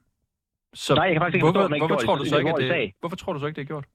Så 0.74 0.94
Nej, 0.94 1.04
jeg 1.04 1.14
kan 1.14 1.20
faktisk 1.22 1.36
ikke 1.36 1.46
hvorfor, 1.46 1.68
forstå, 1.68 1.86
hvorfor, 1.86 2.04
tror 2.06 2.16
du 2.16 2.24
så 2.24 2.38
ikke, 2.38 2.50
at 2.50 2.58
det, 2.58 2.92
hvorfor 3.00 3.16
tror 3.16 3.32
du 3.32 3.38
så 3.40 3.46
ikke, 3.46 3.56
det 3.56 3.62
er 3.62 3.72
gjort? 3.74 3.86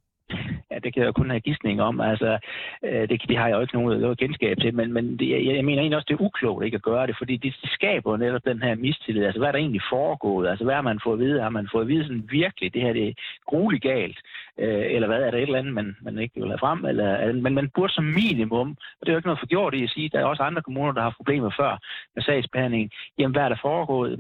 At 0.78 0.84
det 0.84 0.94
kan 0.94 1.04
jeg 1.04 1.14
kun 1.14 1.30
have 1.30 1.48
gidsning 1.48 1.82
om. 1.82 2.02
Altså, 2.02 2.38
øh, 2.86 3.10
det, 3.10 3.22
det 3.30 3.38
har 3.38 3.48
jeg 3.48 3.56
jo 3.56 3.62
ikke 3.62 3.78
nogen, 3.78 4.02
noget 4.02 4.20
kendskab 4.20 4.58
til, 4.58 4.74
men, 4.74 4.94
men 4.94 5.20
det, 5.20 5.30
jeg, 5.30 5.56
jeg 5.56 5.66
mener 5.66 5.82
egentlig 5.82 5.98
også, 5.98 6.10
det 6.10 6.18
er 6.18 6.26
uklogt 6.28 6.66
ikke 6.66 6.76
at 6.76 6.90
gøre 6.92 7.08
det, 7.08 7.16
fordi 7.18 7.38
det, 7.38 7.56
det 7.62 7.72
skaber 7.72 8.18
netop 8.18 8.46
den 8.46 8.62
her 8.62 8.76
mistillid. 8.76 9.24
Altså, 9.26 9.40
hvad 9.40 9.48
er 9.48 9.52
der 9.52 9.60
egentlig 9.60 9.82
foregået? 9.92 10.50
Altså, 10.50 10.64
hvad 10.64 10.76
har 10.76 10.82
man 10.90 11.00
fået 11.04 11.14
at 11.14 11.20
vide? 11.20 11.42
Har 11.42 11.50
man 11.50 11.70
fået 11.72 11.82
at 11.82 11.88
vide 11.88 12.04
sådan 12.04 12.30
virkelig, 12.32 12.74
det 12.74 12.82
her 12.82 12.94
det 12.94 13.08
er 13.08 13.14
grueligt 13.46 13.84
galt? 13.84 14.20
Øh, 14.60 14.86
eller 14.96 15.08
hvad 15.08 15.22
er 15.24 15.32
der 15.32 15.38
et 15.38 15.42
eller 15.42 15.60
andet, 15.60 15.74
man, 15.74 15.96
man 16.02 16.18
ikke 16.18 16.36
vil 16.42 16.54
have 16.54 16.64
frem? 16.66 16.86
Eller, 16.86 17.34
men 17.34 17.54
man 17.54 17.70
burde 17.76 17.94
som 17.94 18.04
minimum, 18.04 18.70
og 18.70 19.02
det 19.02 19.10
er 19.10 19.14
jo 19.14 19.18
ikke 19.18 19.28
noget 19.28 19.40
forgjort 19.40 19.74
i 19.74 19.84
at 19.84 19.90
sige, 19.90 20.10
der 20.10 20.20
er 20.20 20.26
også 20.26 20.44
andre 20.44 20.62
kommuner, 20.62 20.92
der 20.92 21.02
har 21.02 21.14
problemer 21.18 21.52
før 21.60 21.80
med 22.16 22.24
sagsbehandling. 22.24 22.92
Jamen, 23.20 23.36
hvad 23.36 23.44
er 23.44 23.50
der 23.50 23.60
foregået? 23.62 24.12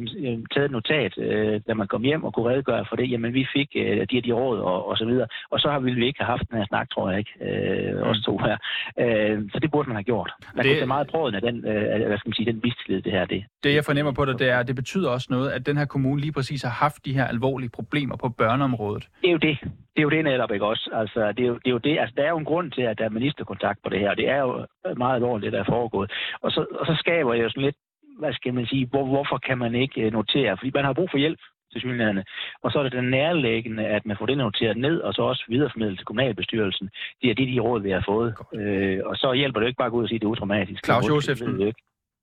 Taget 0.53 0.65
et 0.65 0.71
notat, 0.71 1.17
øh, 1.17 1.61
da 1.67 1.73
man 1.73 1.87
kom 1.87 2.01
hjem 2.01 2.23
og 2.23 2.33
kunne 2.33 2.49
redegøre 2.51 2.85
for 2.89 2.95
det. 2.95 3.11
Jamen, 3.11 3.33
vi 3.33 3.47
fik 3.55 3.69
øh, 3.75 3.97
de 4.11 4.17
og 4.17 4.25
de 4.25 4.31
råd 4.31 4.59
og, 4.59 4.87
og 4.89 4.97
så 4.97 5.05
videre. 5.05 5.27
Og 5.51 5.59
så 5.59 5.67
har 5.71 5.79
vi 5.79 6.05
ikke 6.05 6.19
have 6.23 6.31
haft 6.33 6.49
den 6.49 6.57
her 6.57 6.65
snak, 6.65 6.89
tror 6.89 7.09
jeg 7.09 7.19
ikke, 7.19 7.33
øh, 7.41 7.95
mm. 7.95 8.09
os 8.09 8.19
to 8.25 8.37
her. 8.37 8.57
Øh, 8.99 9.41
så 9.51 9.59
det 9.59 9.71
burde 9.71 9.89
man 9.89 9.95
have 9.95 10.03
gjort. 10.03 10.31
Man 10.55 10.63
det... 10.63 10.71
kunne 10.71 10.79
tage 10.79 10.95
meget 10.95 11.07
brøden 11.07 11.35
af 11.35 11.41
den, 11.41 11.55
øh, 11.65 12.07
hvad 12.07 12.17
skal 12.17 12.29
man 12.29 12.33
sige, 12.33 12.51
den 12.51 12.61
mistillid, 12.63 13.01
det 13.01 13.11
her 13.11 13.25
det. 13.25 13.43
Det, 13.63 13.75
jeg 13.75 13.83
fornemmer 13.85 14.11
på 14.11 14.25
det, 14.25 14.39
det 14.39 14.49
er, 14.49 14.59
at 14.59 14.67
det 14.67 14.75
betyder 14.75 15.09
også 15.09 15.27
noget, 15.29 15.49
at 15.51 15.65
den 15.65 15.77
her 15.77 15.85
kommune 15.85 16.21
lige 16.21 16.31
præcis 16.31 16.61
har 16.63 16.69
haft 16.69 17.05
de 17.05 17.13
her 17.13 17.25
alvorlige 17.25 17.69
problemer 17.69 18.15
på 18.15 18.29
børneområdet. 18.29 19.07
Det 19.21 19.27
er 19.27 19.31
jo 19.31 19.37
det. 19.37 19.57
Det 19.95 20.01
er 20.01 20.03
jo 20.03 20.09
det 20.09 20.23
netop, 20.31 20.51
ikke 20.51 20.65
også? 20.65 20.89
Altså, 20.93 21.31
det 21.35 21.43
er 21.43 21.47
jo 21.47 21.57
det. 21.63 21.69
Er 21.69 21.75
jo 21.77 21.77
det. 21.87 21.99
Altså, 21.99 22.13
der 22.17 22.23
er 22.23 22.29
jo 22.29 22.37
en 22.37 22.51
grund 22.51 22.71
til, 22.71 22.81
at 22.81 22.97
der 22.97 23.05
er 23.05 23.17
ministerkontakt 23.19 23.79
på 23.83 23.89
det 23.89 23.99
her, 23.99 24.13
det 24.13 24.27
er 24.29 24.39
jo 24.45 24.65
meget 24.97 25.15
alvorligt, 25.15 25.45
det 25.45 25.53
der 25.53 25.59
er 25.59 25.73
foregået. 25.75 26.11
Og 26.41 26.51
så, 26.51 26.61
og 26.79 26.85
så 26.85 26.95
skaber 27.03 27.33
jeg 27.33 27.43
jo 27.43 27.49
sådan 27.49 27.63
lidt, 27.63 27.77
hvad 28.19 28.33
skal 28.33 28.53
man 28.53 28.65
sige, 28.65 28.85
hvor, 28.91 29.05
hvorfor 29.05 29.37
kan 29.37 29.57
man 29.57 29.75
ikke 29.75 30.01
øh, 30.01 30.11
notere? 30.11 30.57
Fordi 30.57 30.71
man 30.75 30.85
har 30.85 30.93
brug 30.93 31.09
for 31.11 31.17
hjælp 31.17 31.39
til 31.71 31.81
synligheden. 31.81 32.23
Og 32.63 32.71
så 32.71 32.79
er 32.79 32.83
det 32.83 32.91
den 32.91 33.09
nærlæggende, 33.09 33.85
at 33.85 34.05
man 34.05 34.17
får 34.19 34.25
det 34.25 34.37
noteret 34.37 34.77
ned, 34.77 34.97
og 34.99 35.13
så 35.13 35.21
også 35.21 35.43
videreformidlet 35.47 35.97
til 35.97 36.05
kommunalbestyrelsen. 36.05 36.89
Det 37.21 37.29
er 37.29 37.35
det, 37.35 37.47
de 37.47 37.59
råd, 37.59 37.81
vi 37.81 37.91
har 37.91 38.03
fået. 38.07 38.35
Øh, 38.53 38.99
og 39.05 39.15
så 39.15 39.33
hjælper 39.33 39.59
det 39.59 39.67
ikke 39.67 39.77
bare 39.77 39.85
at 39.85 39.91
gå 39.91 39.97
ud 39.97 40.03
og 40.03 40.09
sige, 40.09 40.15
at 40.15 40.21
det 40.21 40.27
er 40.27 40.31
utraumatisk. 40.31 40.85
Claus 40.85 41.09
Josefsen, 41.09 41.73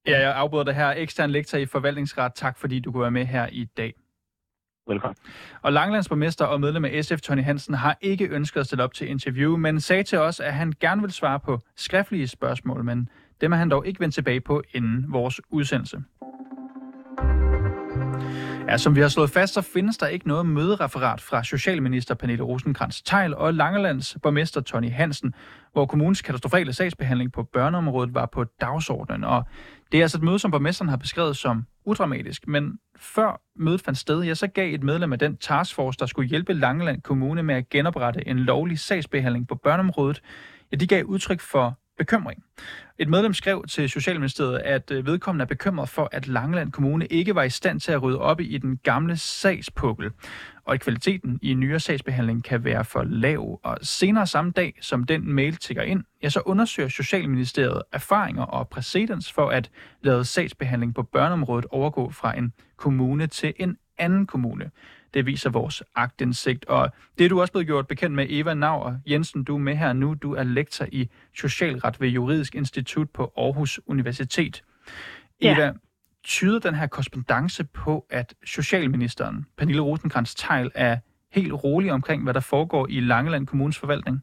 ja, 0.07 0.21
jeg 0.21 0.35
afbryder 0.37 0.65
det 0.65 0.75
her. 0.75 0.91
Ekstern 0.97 1.31
lektor 1.31 1.59
i 1.59 1.67
forvaltningsret. 1.67 2.35
Tak, 2.35 2.59
fordi 2.59 2.81
du 2.81 2.93
kunne 2.93 3.03
være 3.03 3.11
med 3.11 3.25
her 3.25 3.47
i 3.53 3.65
dag. 3.77 3.93
Velkommen. 4.89 5.17
Og 5.63 5.73
Langlandsborgmester 5.73 6.45
og 6.45 6.61
medlem 6.61 6.85
af 6.85 7.05
SF, 7.05 7.21
Tony 7.21 7.43
Hansen, 7.43 7.75
har 7.75 7.99
ikke 8.01 8.29
ønsket 8.29 8.61
at 8.61 8.67
stille 8.67 8.85
op 8.85 8.95
til 8.95 9.09
interview, 9.09 9.57
men 9.57 9.81
sagde 9.81 10.03
til 10.03 10.19
os, 10.19 10.41
at 10.41 10.55
han 10.55 10.73
gerne 10.81 11.01
vil 11.01 11.13
svare 11.13 11.41
på 11.41 11.61
skriftlige 11.77 12.29
spørgsmål, 12.29 12.85
men 12.85 13.09
dem 13.41 13.53
er 13.53 13.57
han 13.57 13.71
dog 13.71 13.87
ikke 13.87 14.01
vendt 14.01 14.15
tilbage 14.15 14.41
på 14.41 14.63
inden 14.75 15.05
vores 15.09 15.41
udsendelse. 15.51 16.03
Ja, 18.69 18.77
som 18.77 18.97
vi 18.97 19.01
har 19.01 19.09
slået 19.09 19.31
fast, 19.31 19.55
så 19.55 19.61
findes 19.61 19.97
der 19.97 20.07
ikke 20.07 20.29
noget 20.29 20.47
mødereferat 20.47 21.21
fra 21.21 21.45
Socialminister 21.45 22.15
Pernille 22.15 22.45
rosenkrantz 22.45 23.03
teil 23.03 23.35
og 23.35 23.55
Langelands 23.55 24.17
borgmester 24.23 24.61
Tony 24.61 24.91
Hansen, 24.91 25.35
hvor 25.73 25.87
kommunens 25.87 26.23
katastrofale 26.23 26.73
sagsbehandling 26.73 27.33
på 27.33 27.43
børneområdet 27.43 28.15
var 28.15 28.27
på 28.27 28.45
dagsordenen. 28.45 29.25
Og 29.25 29.45
det 29.93 29.99
er 29.99 30.05
altså 30.05 30.19
et 30.19 30.25
møde, 30.25 30.39
som 30.39 30.51
borgmesteren 30.51 30.89
har 30.89 30.97
beskrevet 30.97 31.37
som 31.37 31.67
udramatisk, 31.85 32.49
men 32.49 32.79
før 32.97 33.41
mødet 33.57 33.81
fandt 33.81 33.99
sted, 33.99 34.23
ja, 34.23 34.35
så 34.35 34.47
gav 34.47 34.75
et 34.75 34.83
medlem 34.83 35.13
af 35.13 35.19
den 35.19 35.37
taskforce, 35.37 35.99
der 35.99 36.07
skulle 36.07 36.29
hjælpe 36.29 36.53
Langeland 36.53 37.03
Kommune 37.03 37.43
med 37.43 37.55
at 37.55 37.69
genoprette 37.69 38.29
en 38.29 38.39
lovlig 38.39 38.79
sagsbehandling 38.79 39.49
på 39.49 39.55
børneområdet, 39.55 40.23
ja, 40.73 40.77
de 40.77 40.87
gav 40.87 41.05
udtryk 41.05 41.41
for 41.41 41.79
bekymring. 41.99 42.43
Et 42.99 43.09
medlem 43.09 43.35
skrev 43.35 43.65
til 43.69 43.89
Socialministeriet, 43.89 44.59
at 44.59 44.91
øh, 44.91 45.07
vedkommende 45.07 45.43
er 45.43 45.47
bekymret 45.47 45.89
for, 45.89 46.09
at 46.13 46.29
Langeland 46.29 46.73
Kommune 46.73 47.07
ikke 47.07 47.35
var 47.35 47.43
i 47.43 47.51
stand 47.51 47.81
til 47.81 47.93
at 47.93 48.03
rydde 48.03 48.19
op 48.19 48.41
i 48.41 48.59
den 48.59 48.77
gamle 48.77 49.17
sagspukkel, 49.17 50.11
og 50.65 50.75
at 50.75 50.81
kvaliteten 50.81 51.39
i 51.43 51.55
nyere 51.55 51.81
sagsbehandling 51.81 52.45
kan 52.45 52.65
være 52.65 52.85
for 52.85 53.03
lav. 53.03 53.61
Og 53.63 53.79
senere 53.83 54.27
samme 54.27 54.51
dag, 54.51 54.79
som 54.81 55.05
den 55.05 55.33
mail 55.33 55.57
tigger 55.57 55.83
ind, 55.83 56.05
ja, 56.23 56.29
så 56.29 56.41
undersøger 56.41 56.89
Socialministeriet 56.89 57.83
erfaringer 57.93 58.43
og 58.43 58.69
præcedens 58.69 59.33
for 59.33 59.51
at 59.51 59.71
lade 60.03 60.25
sagsbehandling 60.25 60.95
på 60.95 61.03
børneområdet 61.03 61.67
overgå 61.71 62.11
fra 62.11 62.39
en 62.39 62.53
kommune 62.77 63.27
til 63.27 63.55
en 63.57 63.77
anden 63.99 64.27
kommune. 64.27 64.71
Det 65.15 65.27
viser 65.27 65.51
vores 65.51 65.83
agtindsigt. 65.95 66.65
Og 66.65 66.91
det 67.19 67.25
er 67.25 67.29
du 67.29 67.41
også 67.41 67.53
blevet 67.53 67.67
gjort 67.67 67.87
bekendt 67.87 68.17
med, 68.17 68.27
Eva 68.29 68.55
Nauer 68.55 68.97
Jensen. 69.07 69.45
Du 69.45 69.55
er 69.55 69.59
med 69.59 69.77
her 69.77 69.93
nu. 69.93 70.15
Du 70.15 70.35
er 70.35 70.43
lektor 70.43 70.87
i 70.93 71.11
Socialret 71.35 72.01
ved 72.01 72.09
Juridisk 72.09 72.55
Institut 72.55 73.11
på 73.11 73.33
Aarhus 73.37 73.81
Universitet. 73.87 74.63
Eva, 75.41 75.65
ja. 75.65 75.73
tyder 76.25 76.59
den 76.59 76.75
her 76.75 76.87
korrespondence 76.87 77.65
på, 77.65 78.07
at 78.11 78.35
Socialministeren, 78.45 79.47
Pernille 79.57 79.83
rosenkrantz 79.83 80.35
teil 80.35 80.71
er 80.75 80.99
helt 81.33 81.53
rolig 81.53 81.93
omkring, 81.93 82.23
hvad 82.23 82.35
der 82.35 82.41
foregår 82.41 82.87
i 82.91 83.01
Langeland 83.01 83.47
Kommunes 83.47 83.79
forvaltning? 83.79 84.23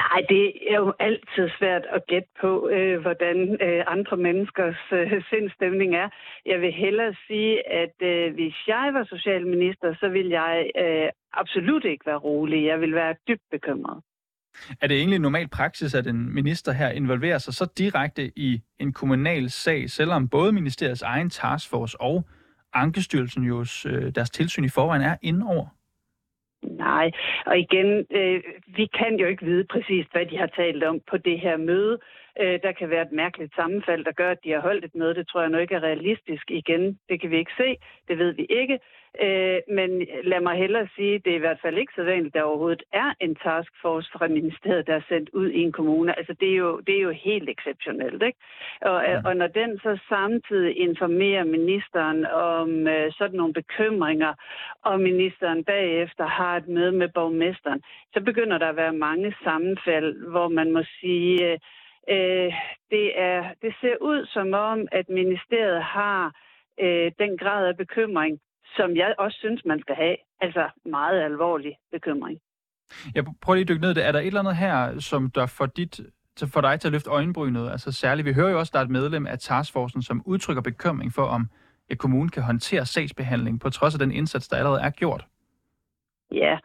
Nej, 0.00 0.18
det 0.28 0.44
er 0.72 0.78
jo 0.84 0.92
altid 0.98 1.46
svært 1.58 1.84
at 1.96 2.06
gætte 2.06 2.28
på, 2.40 2.68
øh, 2.68 3.00
hvordan 3.00 3.36
øh, 3.66 3.84
andre 3.86 4.16
menneskers 4.16 4.82
øh, 4.92 5.22
sindstemning 5.30 5.94
er. 5.94 6.08
Jeg 6.46 6.60
vil 6.60 6.72
hellere 6.72 7.14
sige, 7.26 7.72
at 7.82 7.96
øh, 8.02 8.34
hvis 8.34 8.56
jeg 8.66 8.90
var 8.92 9.04
socialminister, 9.04 9.94
så 10.00 10.08
vil 10.08 10.28
jeg 10.28 10.70
øh, 10.78 11.08
absolut 11.32 11.84
ikke 11.84 12.06
være 12.06 12.16
rolig. 12.16 12.66
Jeg 12.66 12.80
vil 12.80 12.94
være 12.94 13.14
dybt 13.28 13.46
bekymret. 13.50 14.02
Er 14.80 14.86
det 14.86 14.96
egentlig 14.96 15.18
normal 15.18 15.48
praksis, 15.48 15.94
at 15.94 16.06
en 16.06 16.34
minister 16.34 16.72
her 16.72 16.90
involverer 16.90 17.38
sig 17.38 17.54
så 17.54 17.72
direkte 17.78 18.32
i 18.36 18.60
en 18.80 18.92
kommunal 18.92 19.50
sag, 19.50 19.90
selvom 19.90 20.28
både 20.28 20.52
ministeriets 20.52 21.02
egen 21.02 21.30
taskforce 21.30 22.00
og 22.00 22.24
Ankestyrelsen 22.74 23.42
jo 23.42 23.64
øh, 23.86 24.14
deres 24.14 24.30
tilsyn 24.30 24.64
i 24.64 24.68
forvejen 24.68 25.02
er 25.02 25.16
indover? 25.22 25.66
Nej, 26.92 27.10
og 27.46 27.58
igen, 27.58 28.06
øh, 28.10 28.42
vi 28.78 28.86
kan 28.98 29.12
jo 29.20 29.26
ikke 29.26 29.44
vide 29.44 29.64
præcis, 29.64 30.06
hvad 30.12 30.26
de 30.26 30.36
har 30.38 30.46
talt 30.46 30.82
om 30.84 31.00
på 31.10 31.16
det 31.16 31.40
her 31.40 31.56
møde. 31.56 31.98
Øh, 32.40 32.58
der 32.64 32.72
kan 32.72 32.90
være 32.90 33.06
et 33.08 33.12
mærkeligt 33.12 33.54
sammenfald, 33.54 34.04
der 34.04 34.12
gør, 34.12 34.30
at 34.30 34.44
de 34.44 34.50
har 34.50 34.60
holdt 34.60 34.84
et 34.84 34.94
møde. 34.94 35.14
Det 35.14 35.28
tror 35.28 35.40
jeg 35.40 35.50
nu 35.50 35.58
ikke 35.58 35.74
er 35.74 35.82
realistisk 35.82 36.50
igen. 36.50 36.98
Det 37.08 37.20
kan 37.20 37.30
vi 37.30 37.38
ikke 37.38 37.56
se. 37.56 37.76
Det 38.08 38.18
ved 38.18 38.32
vi 38.32 38.44
ikke. 38.60 38.78
Øh, 39.20 39.60
men 39.68 40.06
lad 40.24 40.40
mig 40.40 40.56
hellere 40.56 40.88
sige, 40.96 41.18
det 41.18 41.30
er 41.32 41.36
i 41.36 41.44
hvert 41.46 41.60
fald 41.62 41.78
ikke 41.78 41.92
så 41.96 42.02
vanligt, 42.02 42.26
at 42.26 42.34
der 42.34 42.42
overhovedet 42.42 42.82
er 42.92 43.14
en 43.20 43.34
taskforce 43.34 44.10
fra 44.12 44.28
ministeriet, 44.28 44.86
der 44.86 44.94
er 44.94 45.08
sendt 45.08 45.30
ud 45.32 45.48
i 45.50 45.60
en 45.60 45.72
kommune. 45.72 46.18
Altså 46.18 46.34
det 46.40 46.50
er 46.52 46.56
jo, 46.56 46.80
det 46.80 46.96
er 46.96 47.00
jo 47.00 47.10
helt 47.10 47.48
exceptionelt. 47.48 48.22
Ikke? 48.22 48.38
Og, 48.80 49.04
mm. 49.08 49.24
og 49.26 49.36
når 49.36 49.46
den 49.46 49.78
så 49.78 49.98
samtidig 50.08 50.76
informerer 50.76 51.44
ministeren 51.44 52.26
om 52.26 52.88
øh, 52.88 53.12
sådan 53.12 53.36
nogle 53.36 53.52
bekymringer, 53.52 54.34
og 54.84 55.00
ministeren 55.00 55.64
bagefter 55.64 56.26
har 56.26 56.56
et 56.56 56.68
møde 56.68 56.92
med 56.92 57.08
borgmesteren, 57.08 57.82
så 58.14 58.20
begynder 58.20 58.58
der 58.58 58.68
at 58.68 58.76
være 58.76 58.92
mange 58.92 59.34
sammenfald, 59.44 60.30
hvor 60.30 60.48
man 60.48 60.72
må 60.72 60.82
sige, 61.00 61.52
øh, 61.52 61.58
øh 62.08 62.52
det, 62.90 63.20
er, 63.20 63.44
det 63.62 63.74
ser 63.80 63.96
ud 64.00 64.26
som 64.26 64.52
om, 64.54 64.88
at 64.92 65.08
ministeriet 65.08 65.82
har 65.82 66.32
øh, 66.80 67.12
den 67.18 67.38
grad 67.38 67.66
af 67.66 67.76
bekymring, 67.76 68.40
som 68.76 68.96
jeg 68.96 69.14
også 69.18 69.38
synes, 69.38 69.64
man 69.64 69.80
skal 69.80 69.94
have. 69.94 70.16
Altså 70.40 70.70
meget 70.84 71.22
alvorlig 71.22 71.76
bekymring. 71.92 72.40
Jeg 73.14 73.24
prøver 73.42 73.54
lige 73.54 73.62
at 73.62 73.68
dykke 73.68 73.80
ned 73.80 73.90
i 73.90 73.94
det. 73.94 74.06
Er 74.06 74.12
der 74.12 74.20
et 74.20 74.26
eller 74.26 74.40
andet 74.40 74.56
her, 74.56 75.00
som 75.00 75.30
der 75.30 75.46
for 75.46 75.66
dit 75.66 76.00
for 76.46 76.60
dig 76.60 76.80
til 76.80 76.88
at 76.88 76.92
løfte 76.92 77.10
øjenbrynet? 77.10 77.70
Altså 77.70 77.92
særligt, 77.92 78.26
vi 78.26 78.32
hører 78.32 78.50
jo 78.50 78.58
også, 78.58 78.70
at 78.70 78.72
der 78.72 78.78
er 78.78 78.84
et 78.84 78.90
medlem 78.90 79.26
af 79.26 79.38
taskforcen, 79.38 80.02
som 80.02 80.22
udtrykker 80.26 80.62
bekymring 80.62 81.12
for, 81.12 81.22
om 81.22 81.48
et 81.88 81.98
kommune 81.98 82.30
kan 82.30 82.42
håndtere 82.42 82.86
sagsbehandling, 82.86 83.60
på 83.60 83.70
trods 83.70 83.94
af 83.94 83.98
den 83.98 84.12
indsats, 84.12 84.48
der 84.48 84.56
allerede 84.56 84.80
er 84.80 84.90
gjort. 84.90 85.26
Ja, 86.32 86.58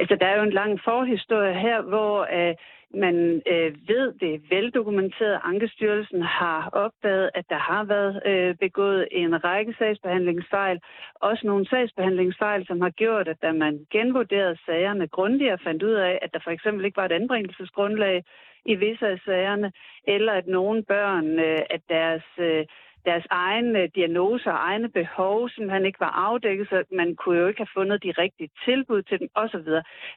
altså 0.00 0.16
der 0.20 0.26
er 0.26 0.36
jo 0.36 0.42
en 0.42 0.58
lang 0.60 0.80
forhistorie 0.84 1.54
her, 1.54 1.82
hvor 1.82 2.26
øh, 2.38 2.54
man 2.94 3.42
øh, 3.52 3.88
ved, 3.88 4.12
det 4.20 4.34
er 4.34 4.38
veldokumenteret. 4.50 5.40
Ankestyrelsen 5.44 6.22
har 6.22 6.68
opdaget, 6.72 7.30
at 7.34 7.44
der 7.48 7.58
har 7.58 7.84
været 7.84 8.22
øh, 8.26 8.54
begået 8.54 9.08
en 9.10 9.44
række 9.44 9.74
sagsbehandlingsfejl. 9.78 10.80
Også 11.14 11.46
nogle 11.46 11.68
sagsbehandlingsfejl, 11.68 12.66
som 12.66 12.80
har 12.80 12.90
gjort, 12.90 13.28
at 13.28 13.42
da 13.42 13.52
man 13.52 13.86
genvurderede 13.90 14.58
sagerne 14.66 15.08
grundigere, 15.08 15.58
fandt 15.64 15.82
ud 15.82 15.94
af, 15.94 16.18
at 16.22 16.30
der 16.32 16.40
for 16.44 16.50
eksempel 16.50 16.84
ikke 16.84 16.96
var 16.96 17.04
et 17.04 17.12
anbringelsesgrundlag 17.12 18.24
i 18.64 18.74
visse 18.74 19.06
af 19.06 19.18
sagerne, 19.24 19.72
eller 20.06 20.32
at 20.32 20.46
nogle 20.46 20.82
børn, 20.82 21.38
øh, 21.38 21.60
at 21.70 21.80
deres... 21.88 22.24
Øh, 22.38 22.66
deres 23.04 23.26
egne 23.30 23.80
øh, 23.80 23.88
diagnoser 23.94 24.52
og 24.52 24.58
egne 24.70 24.88
behov, 24.88 25.48
som 25.48 25.68
han 25.68 25.86
ikke 25.86 26.00
var 26.00 26.14
afdækket, 26.28 26.68
så 26.68 26.84
man 26.92 27.16
kunne 27.16 27.38
jo 27.38 27.46
ikke 27.46 27.60
have 27.60 27.76
fundet 27.78 28.02
de 28.02 28.10
rigtige 28.10 28.50
tilbud 28.64 29.02
til 29.02 29.20
dem 29.20 29.28
osv. 29.34 29.68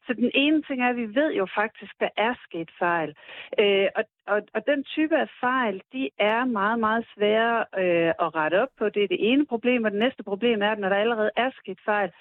Så 0.07 0.13
den 0.13 0.31
ene 0.33 0.61
ting 0.61 0.81
er, 0.81 0.89
at 0.89 0.95
vi 0.95 1.15
ved 1.15 1.33
jo 1.33 1.47
faktisk, 1.55 1.93
der 1.99 2.09
er 2.17 2.33
sket 2.45 2.69
fejl. 2.79 3.15
Øh, 3.59 3.87
og, 3.95 4.03
og, 4.27 4.41
og 4.53 4.61
den 4.67 4.83
type 4.83 5.17
af 5.17 5.29
fejl, 5.39 5.81
de 5.93 6.09
er 6.19 6.45
meget, 6.45 6.79
meget 6.79 7.05
svære 7.15 7.65
øh, 7.77 8.11
at 8.25 8.35
rette 8.35 8.61
op 8.61 8.73
på. 8.77 8.89
Det 8.89 9.03
er 9.03 9.07
det 9.07 9.31
ene 9.31 9.45
problem, 9.45 9.83
og 9.83 9.91
det 9.91 9.99
næste 9.99 10.23
problem 10.23 10.61
er, 10.61 10.71
at 10.71 10.79
når 10.79 10.89
der 10.89 10.95
allerede 10.95 11.31
er 11.35 11.49
sket 11.59 11.79
fejl, 11.85 12.11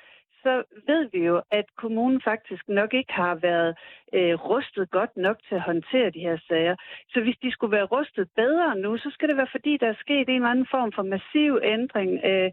så 0.46 0.54
ved 0.86 1.02
vi 1.12 1.20
jo, 1.30 1.36
at 1.50 1.66
kommunen 1.82 2.20
faktisk 2.30 2.64
nok 2.68 2.94
ikke 2.94 3.12
har 3.12 3.34
været 3.34 3.70
øh, 4.16 4.34
rustet 4.50 4.90
godt 4.90 5.16
nok 5.16 5.36
til 5.48 5.54
at 5.54 5.68
håndtere 5.70 6.10
de 6.10 6.26
her 6.28 6.38
sager. 6.48 6.76
Så 7.12 7.20
hvis 7.20 7.38
de 7.42 7.50
skulle 7.52 7.76
være 7.76 7.92
rustet 7.96 8.28
bedre 8.36 8.76
nu, 8.84 8.96
så 8.96 9.08
skal 9.14 9.28
det 9.28 9.36
være 9.36 9.54
fordi, 9.56 9.76
der 9.76 9.88
er 9.88 10.02
sket 10.04 10.28
en 10.28 10.34
eller 10.34 10.54
anden 10.54 10.72
form 10.76 10.92
for 10.92 11.02
massiv 11.02 11.50
ændring. 11.62 12.10
Øh, 12.30 12.50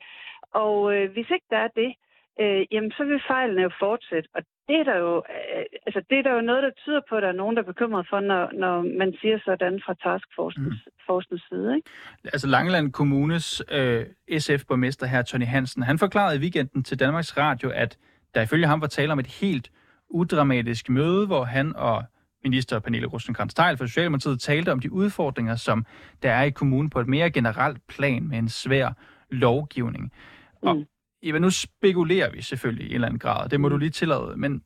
og 0.65 0.77
øh, 0.95 1.11
hvis 1.13 1.29
ikke 1.35 1.49
der 1.49 1.57
er 1.57 1.71
det, 1.81 1.89
øh, 1.89 2.12
jamen 2.71 2.91
så 2.91 3.03
vil 3.03 3.21
fejlene 3.27 3.61
jo 3.61 3.71
fortsætte. 3.79 4.29
Og 4.35 4.41
det 4.67 4.75
er 4.79 4.83
der 4.83 4.97
jo, 4.97 5.15
øh, 5.17 5.65
altså 5.85 6.01
det 6.09 6.17
er 6.19 6.23
der 6.23 6.33
jo 6.33 6.41
noget, 6.41 6.63
der 6.63 6.71
tyder 6.83 7.01
på, 7.09 7.15
at 7.15 7.23
der 7.23 7.29
er 7.29 7.41
nogen, 7.41 7.55
der 7.55 7.61
er 7.61 7.65
bekymret 7.65 8.07
for, 8.09 8.19
når, 8.19 8.51
når 8.53 8.81
man 8.97 9.13
siger 9.21 9.39
sådan 9.45 9.81
fra 9.85 9.93
taskforcens 9.93 11.41
mm. 11.41 11.57
side. 11.57 11.75
Ikke? 11.75 11.89
Altså 12.23 12.47
Langeland 12.47 12.91
Kommunes 12.91 13.63
øh, 13.71 14.05
SF-borgmester 14.39 15.05
her, 15.05 15.21
Tony 15.21 15.45
Hansen, 15.45 15.83
han 15.83 15.99
forklarede 15.99 16.35
i 16.37 16.39
weekenden 16.39 16.83
til 16.83 16.99
Danmarks 16.99 17.37
Radio, 17.37 17.69
at 17.69 17.97
der 18.35 18.41
ifølge 18.41 18.67
ham 18.67 18.81
var 18.81 18.87
tale 18.87 19.11
om 19.11 19.19
et 19.19 19.27
helt 19.27 19.71
udramatisk 20.09 20.89
møde, 20.89 21.27
hvor 21.27 21.43
han 21.43 21.75
og 21.75 22.03
minister 22.43 22.79
Pernille 22.79 23.07
rosenkrantz 23.07 23.53
teil 23.53 23.77
fra 23.77 23.87
Socialdemokratiet 23.87 24.39
talte 24.39 24.71
om 24.71 24.79
de 24.79 24.91
udfordringer, 24.91 25.55
som 25.55 25.85
der 26.23 26.31
er 26.31 26.43
i 26.43 26.49
kommunen 26.49 26.89
på 26.89 26.99
et 26.99 27.07
mere 27.07 27.31
generelt 27.31 27.87
plan 27.87 28.27
med 28.27 28.37
en 28.37 28.49
svær 28.49 28.89
lovgivning. 29.29 30.11
Mm. 30.63 30.85
Og 31.23 31.29
Eva, 31.29 31.39
nu 31.39 31.49
spekulerer 31.49 32.31
vi 32.31 32.41
selvfølgelig 32.41 32.85
i 32.85 32.89
en 32.89 32.95
eller 32.95 33.07
anden 33.07 33.19
grad, 33.19 33.49
det 33.49 33.59
må 33.59 33.69
du 33.69 33.77
lige 33.77 33.89
tillade, 33.89 34.33
men 34.37 34.63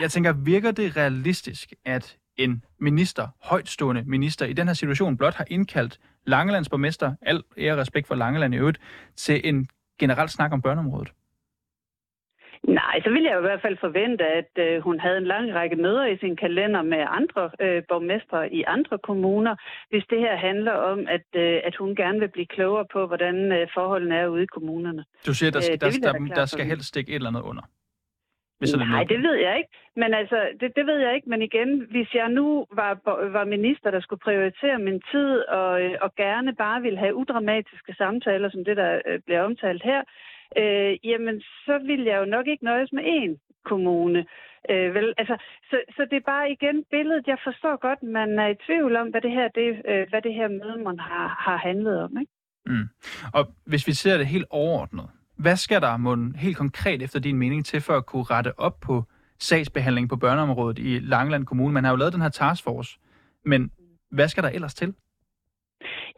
jeg 0.00 0.10
tænker, 0.10 0.32
virker 0.32 0.70
det 0.70 0.96
realistisk, 0.96 1.72
at 1.84 2.16
en 2.36 2.64
minister, 2.80 3.28
højtstående 3.42 4.04
minister, 4.06 4.46
i 4.46 4.52
den 4.52 4.66
her 4.66 4.74
situation 4.74 5.16
blot 5.16 5.34
har 5.34 5.46
indkaldt 5.50 6.00
Langelands 6.26 6.68
borgmester, 6.68 7.14
al 7.22 7.42
ære 7.58 7.76
respekt 7.76 8.06
for 8.06 8.14
Langeland 8.14 8.54
i 8.54 8.56
øvrigt, 8.56 8.78
til 9.16 9.40
en 9.44 9.68
generelt 9.98 10.30
snak 10.30 10.52
om 10.52 10.62
børneområdet? 10.62 11.12
Nej, 12.66 13.00
så 13.04 13.10
ville 13.10 13.30
jeg 13.30 13.38
i 13.38 13.40
hvert 13.40 13.62
fald 13.62 13.76
forvente, 13.80 14.24
at 14.24 14.50
øh, 14.58 14.82
hun 14.82 15.00
havde 15.00 15.18
en 15.18 15.24
lang 15.24 15.54
række 15.54 15.76
møder 15.76 16.06
i 16.06 16.18
sin 16.18 16.36
kalender 16.36 16.82
med 16.82 17.04
andre 17.08 17.50
øh, 17.60 17.82
borgmestre 17.88 18.52
i 18.52 18.62
andre 18.66 18.98
kommuner, 18.98 19.56
hvis 19.90 20.04
det 20.10 20.18
her 20.18 20.36
handler 20.36 20.72
om, 20.72 20.98
at, 21.08 21.26
øh, 21.34 21.60
at 21.64 21.76
hun 21.76 21.96
gerne 21.96 22.18
vil 22.20 22.28
blive 22.28 22.46
klogere 22.46 22.86
på, 22.92 23.06
hvordan 23.06 23.52
øh, 23.52 23.68
forholdene 23.74 24.16
er 24.16 24.26
ude 24.26 24.42
i 24.42 24.46
kommunerne. 24.46 25.04
Du 25.26 25.34
siger, 25.34 25.50
der, 25.50 25.62
øh, 25.72 25.80
der, 25.80 25.90
der, 25.90 26.12
der, 26.12 26.34
der 26.34 26.46
skal 26.46 26.64
helst 26.64 26.88
stikke 26.88 27.10
et 27.10 27.14
eller 27.14 27.28
andet 27.28 27.42
under? 27.42 27.62
Hvis 28.58 28.76
Nej, 28.76 29.04
det 29.04 29.22
ved 29.22 29.34
jeg 29.46 29.56
ikke. 29.56 29.70
Men 29.96 30.14
altså, 30.14 30.38
det, 30.60 30.72
det 30.76 30.86
ved 30.86 30.98
jeg 30.98 31.14
ikke. 31.14 31.28
Men 31.28 31.42
igen, 31.42 31.86
hvis 31.90 32.14
jeg 32.14 32.28
nu 32.28 32.66
var, 32.72 32.92
var 33.36 33.44
minister, 33.44 33.90
der 33.90 34.00
skulle 34.00 34.24
prioritere 34.28 34.78
min 34.78 35.00
tid 35.12 35.32
og, 35.58 35.82
øh, 35.82 35.94
og 36.00 36.14
gerne 36.14 36.54
bare 36.54 36.82
ville 36.82 36.98
have 36.98 37.14
udramatiske 37.14 37.94
samtaler, 37.98 38.50
som 38.50 38.64
det, 38.64 38.76
der 38.76 39.00
øh, 39.06 39.20
bliver 39.26 39.42
omtalt 39.42 39.82
her, 39.82 40.02
øh, 40.60 40.92
jamen 41.04 41.40
så 41.40 41.78
vil 41.88 42.02
jeg 42.10 42.18
jo 42.18 42.24
nok 42.24 42.46
ikke 42.46 42.64
nøjes 42.64 42.92
med 42.92 43.04
én 43.04 43.32
kommune. 43.64 44.26
Øh, 44.70 44.94
vel, 44.94 45.14
altså, 45.18 45.36
så, 45.70 45.76
så 45.96 46.02
det 46.10 46.16
er 46.16 46.30
bare 46.34 46.50
igen 46.50 46.84
billedet. 46.90 47.26
Jeg 47.26 47.38
forstår 47.44 47.76
godt, 47.86 48.02
man 48.02 48.38
er 48.38 48.48
i 48.48 48.60
tvivl 48.66 48.96
om, 48.96 49.08
hvad 49.08 49.20
det 49.20 49.30
her, 49.30 49.48
det, 49.48 49.68
øh, 49.90 50.06
hvad 50.10 50.22
det 50.22 50.34
her 50.34 50.48
møde 50.48 50.78
man 50.84 50.98
har, 50.98 51.26
har 51.46 51.56
handlet 51.56 52.02
om. 52.02 52.10
Ikke? 52.20 52.32
Mm. 52.66 52.88
Og 53.32 53.42
hvis 53.64 53.86
vi 53.86 53.92
ser 53.92 54.16
det 54.18 54.26
helt 54.26 54.46
overordnet, 54.50 55.08
hvad 55.36 55.56
skal 55.56 55.80
der 55.80 55.96
mon 55.96 56.34
helt 56.34 56.56
konkret 56.56 57.02
efter 57.02 57.20
din 57.20 57.36
mening 57.36 57.64
til 57.64 57.80
for 57.80 57.92
at 57.92 58.06
kunne 58.06 58.22
rette 58.22 58.58
op 58.58 58.80
på 58.80 59.04
sagsbehandling 59.38 60.08
på 60.08 60.16
børneområdet 60.16 60.78
i 60.78 60.98
Langeland 60.98 61.46
Kommune? 61.46 61.74
Man 61.74 61.84
har 61.84 61.90
jo 61.90 61.96
lavet 61.96 62.12
den 62.12 62.22
her 62.22 62.28
taskforce, 62.28 62.98
men 63.44 63.70
hvad 64.10 64.28
skal 64.28 64.42
der 64.42 64.48
ellers 64.48 64.74
til? 64.74 64.94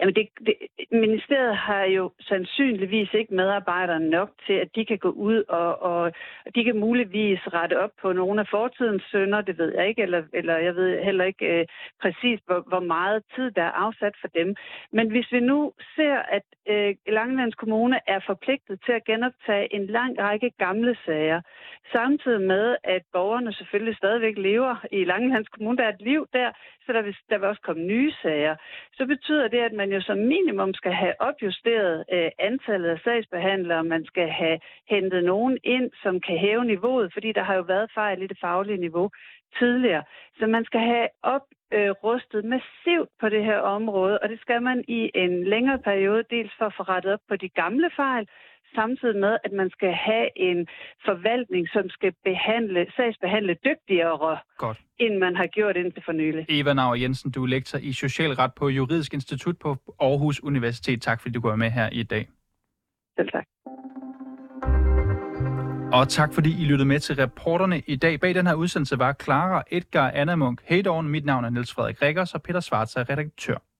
Jamen 0.01 0.15
det, 0.15 0.29
det, 0.47 0.55
ministeriet 0.91 1.57
har 1.57 1.85
jo 1.85 2.11
sandsynligvis 2.21 3.15
ikke 3.15 3.35
medarbejdere 3.35 4.01
nok 4.01 4.31
til, 4.47 4.53
at 4.53 4.69
de 4.75 4.85
kan 4.85 4.99
gå 4.99 5.11
ud 5.11 5.45
og, 5.49 5.83
og 5.83 6.13
de 6.55 6.65
kan 6.65 6.79
muligvis 6.79 7.41
rette 7.47 7.81
op 7.81 7.91
på 8.03 8.13
nogle 8.13 8.41
af 8.41 8.47
fortidens 8.51 9.03
sønder, 9.11 9.41
det 9.41 9.59
ved 9.59 9.75
jeg 9.75 9.89
ikke, 9.89 10.03
eller, 10.03 10.23
eller 10.33 10.57
jeg 10.57 10.75
ved 10.75 11.03
heller 11.05 11.25
ikke 11.25 11.47
øh, 11.47 11.67
præcis, 12.03 12.41
hvor, 12.47 12.61
hvor 12.69 12.81
meget 12.81 13.23
tid 13.35 13.51
der 13.51 13.63
er 13.63 13.71
afsat 13.71 14.15
for 14.21 14.29
dem. 14.29 14.57
Men 14.93 15.11
hvis 15.11 15.33
vi 15.33 15.41
nu 15.41 15.73
ser, 15.97 16.17
at 16.37 16.43
øh, 16.69 16.95
Langelands 17.07 17.55
Kommune 17.55 18.01
er 18.07 18.21
forpligtet 18.27 18.81
til 18.85 18.93
at 18.93 19.05
genoptage 19.05 19.75
en 19.75 19.87
lang 19.87 20.19
række 20.19 20.51
gamle 20.59 20.97
sager, 21.07 21.41
samtidig 21.93 22.41
med, 22.41 22.77
at 22.85 23.03
borgerne 23.13 23.53
selvfølgelig 23.53 23.97
stadigvæk 23.97 24.39
lever 24.39 24.87
i 24.93 25.05
Langelands 25.05 25.49
Kommune, 25.49 25.77
der 25.77 25.85
er 25.85 25.93
et 25.93 26.03
liv 26.03 26.27
der, 26.33 26.51
så 26.87 26.93
der 26.93 27.03
vil, 27.03 27.17
der 27.31 27.39
vil 27.39 27.49
også 27.49 27.63
komme 27.63 27.83
nye 27.83 28.13
sager, 28.23 28.57
så 28.93 29.07
betyder 29.07 29.49
det, 29.49 29.59
at 29.59 29.73
man 29.73 29.88
jo 29.93 30.01
som 30.01 30.19
minimum 30.19 30.75
skal 30.75 30.93
have 30.93 31.15
opjusteret 31.21 32.05
øh, 32.13 32.31
antallet 32.39 32.89
af 32.89 32.99
sagsbehandlere. 33.05 33.85
Man 33.85 34.05
skal 34.05 34.29
have 34.29 34.59
hentet 34.89 35.25
nogen 35.25 35.59
ind, 35.65 35.91
som 36.03 36.21
kan 36.21 36.39
hæve 36.39 36.65
niveauet, 36.65 37.13
fordi 37.13 37.33
der 37.33 37.43
har 37.43 37.55
jo 37.55 37.63
været 37.63 37.91
fejl 37.95 38.23
i 38.23 38.27
det 38.27 38.39
faglige 38.41 38.81
niveau 38.87 39.11
tidligere. 39.59 40.05
Så 40.39 40.47
man 40.47 40.65
skal 40.65 40.81
have 40.81 41.09
oprustet 41.23 42.45
øh, 42.45 42.51
massivt 42.55 43.11
på 43.21 43.29
det 43.29 43.45
her 43.45 43.59
område, 43.59 44.19
og 44.23 44.29
det 44.29 44.41
skal 44.41 44.63
man 44.63 44.85
i 44.89 45.11
en 45.15 45.45
længere 45.45 45.79
periode, 45.79 46.23
dels 46.31 46.53
for 46.59 46.65
at 46.65 46.75
få 46.77 46.83
rettet 46.83 47.13
op 47.13 47.21
på 47.29 47.37
de 47.37 47.49
gamle 47.49 47.91
fejl, 47.97 48.29
samtidig 48.75 49.17
med, 49.17 49.39
at 49.45 49.53
man 49.53 49.71
skal 49.71 49.93
have 49.93 50.29
en 50.37 50.67
forvaltning, 51.05 51.69
som 51.69 51.89
skal 51.89 52.13
behandle, 52.25 52.87
sagsbehandle 52.97 53.55
dygtigere, 53.65 54.39
Godt. 54.57 54.79
end 54.99 55.19
man 55.19 55.37
har 55.37 55.47
gjort 55.47 55.77
indtil 55.77 56.03
for 56.05 56.13
nylig. 56.13 56.47
Eva 56.49 56.73
Nauer 56.73 56.95
Jensen, 56.95 57.31
du 57.31 57.43
er 57.43 57.47
lektor 57.47 57.79
i 57.79 57.93
Socialret 57.93 58.53
på 58.55 58.69
Juridisk 58.69 59.15
Institut 59.15 59.59
på 59.59 59.77
Aarhus 60.01 60.41
Universitet. 60.43 61.03
Tak 61.03 61.21
fordi 61.21 61.33
du 61.33 61.41
går 61.41 61.57
med 61.57 61.71
her 61.71 61.89
i 61.93 62.03
dag. 62.03 62.27
Selv 63.17 63.31
tak. 63.31 63.47
Og 65.93 66.09
tak 66.09 66.35
fordi 66.35 66.63
I 66.63 66.65
lyttede 66.65 66.89
med 66.89 67.01
til 67.01 67.17
reporterne 67.17 67.83
i 67.87 67.97
dag. 67.97 68.21
Bag 68.21 68.35
den 68.35 68.47
her 68.47 68.55
udsendelse 68.55 68.99
var 68.99 69.17
Clara 69.23 69.63
Edgar 69.71 70.11
Anna 70.11 70.37
Munk 70.37 70.61
Heydorn. 70.65 71.09
Mit 71.09 71.25
navn 71.25 71.45
er 71.45 71.51
Niels 71.51 71.73
Frederik 71.73 72.03
Rikkers, 72.03 72.35
og 72.35 72.43
Peter 72.43 72.61
Svarts 72.61 72.97
er 72.97 73.11
redaktør. 73.11 73.68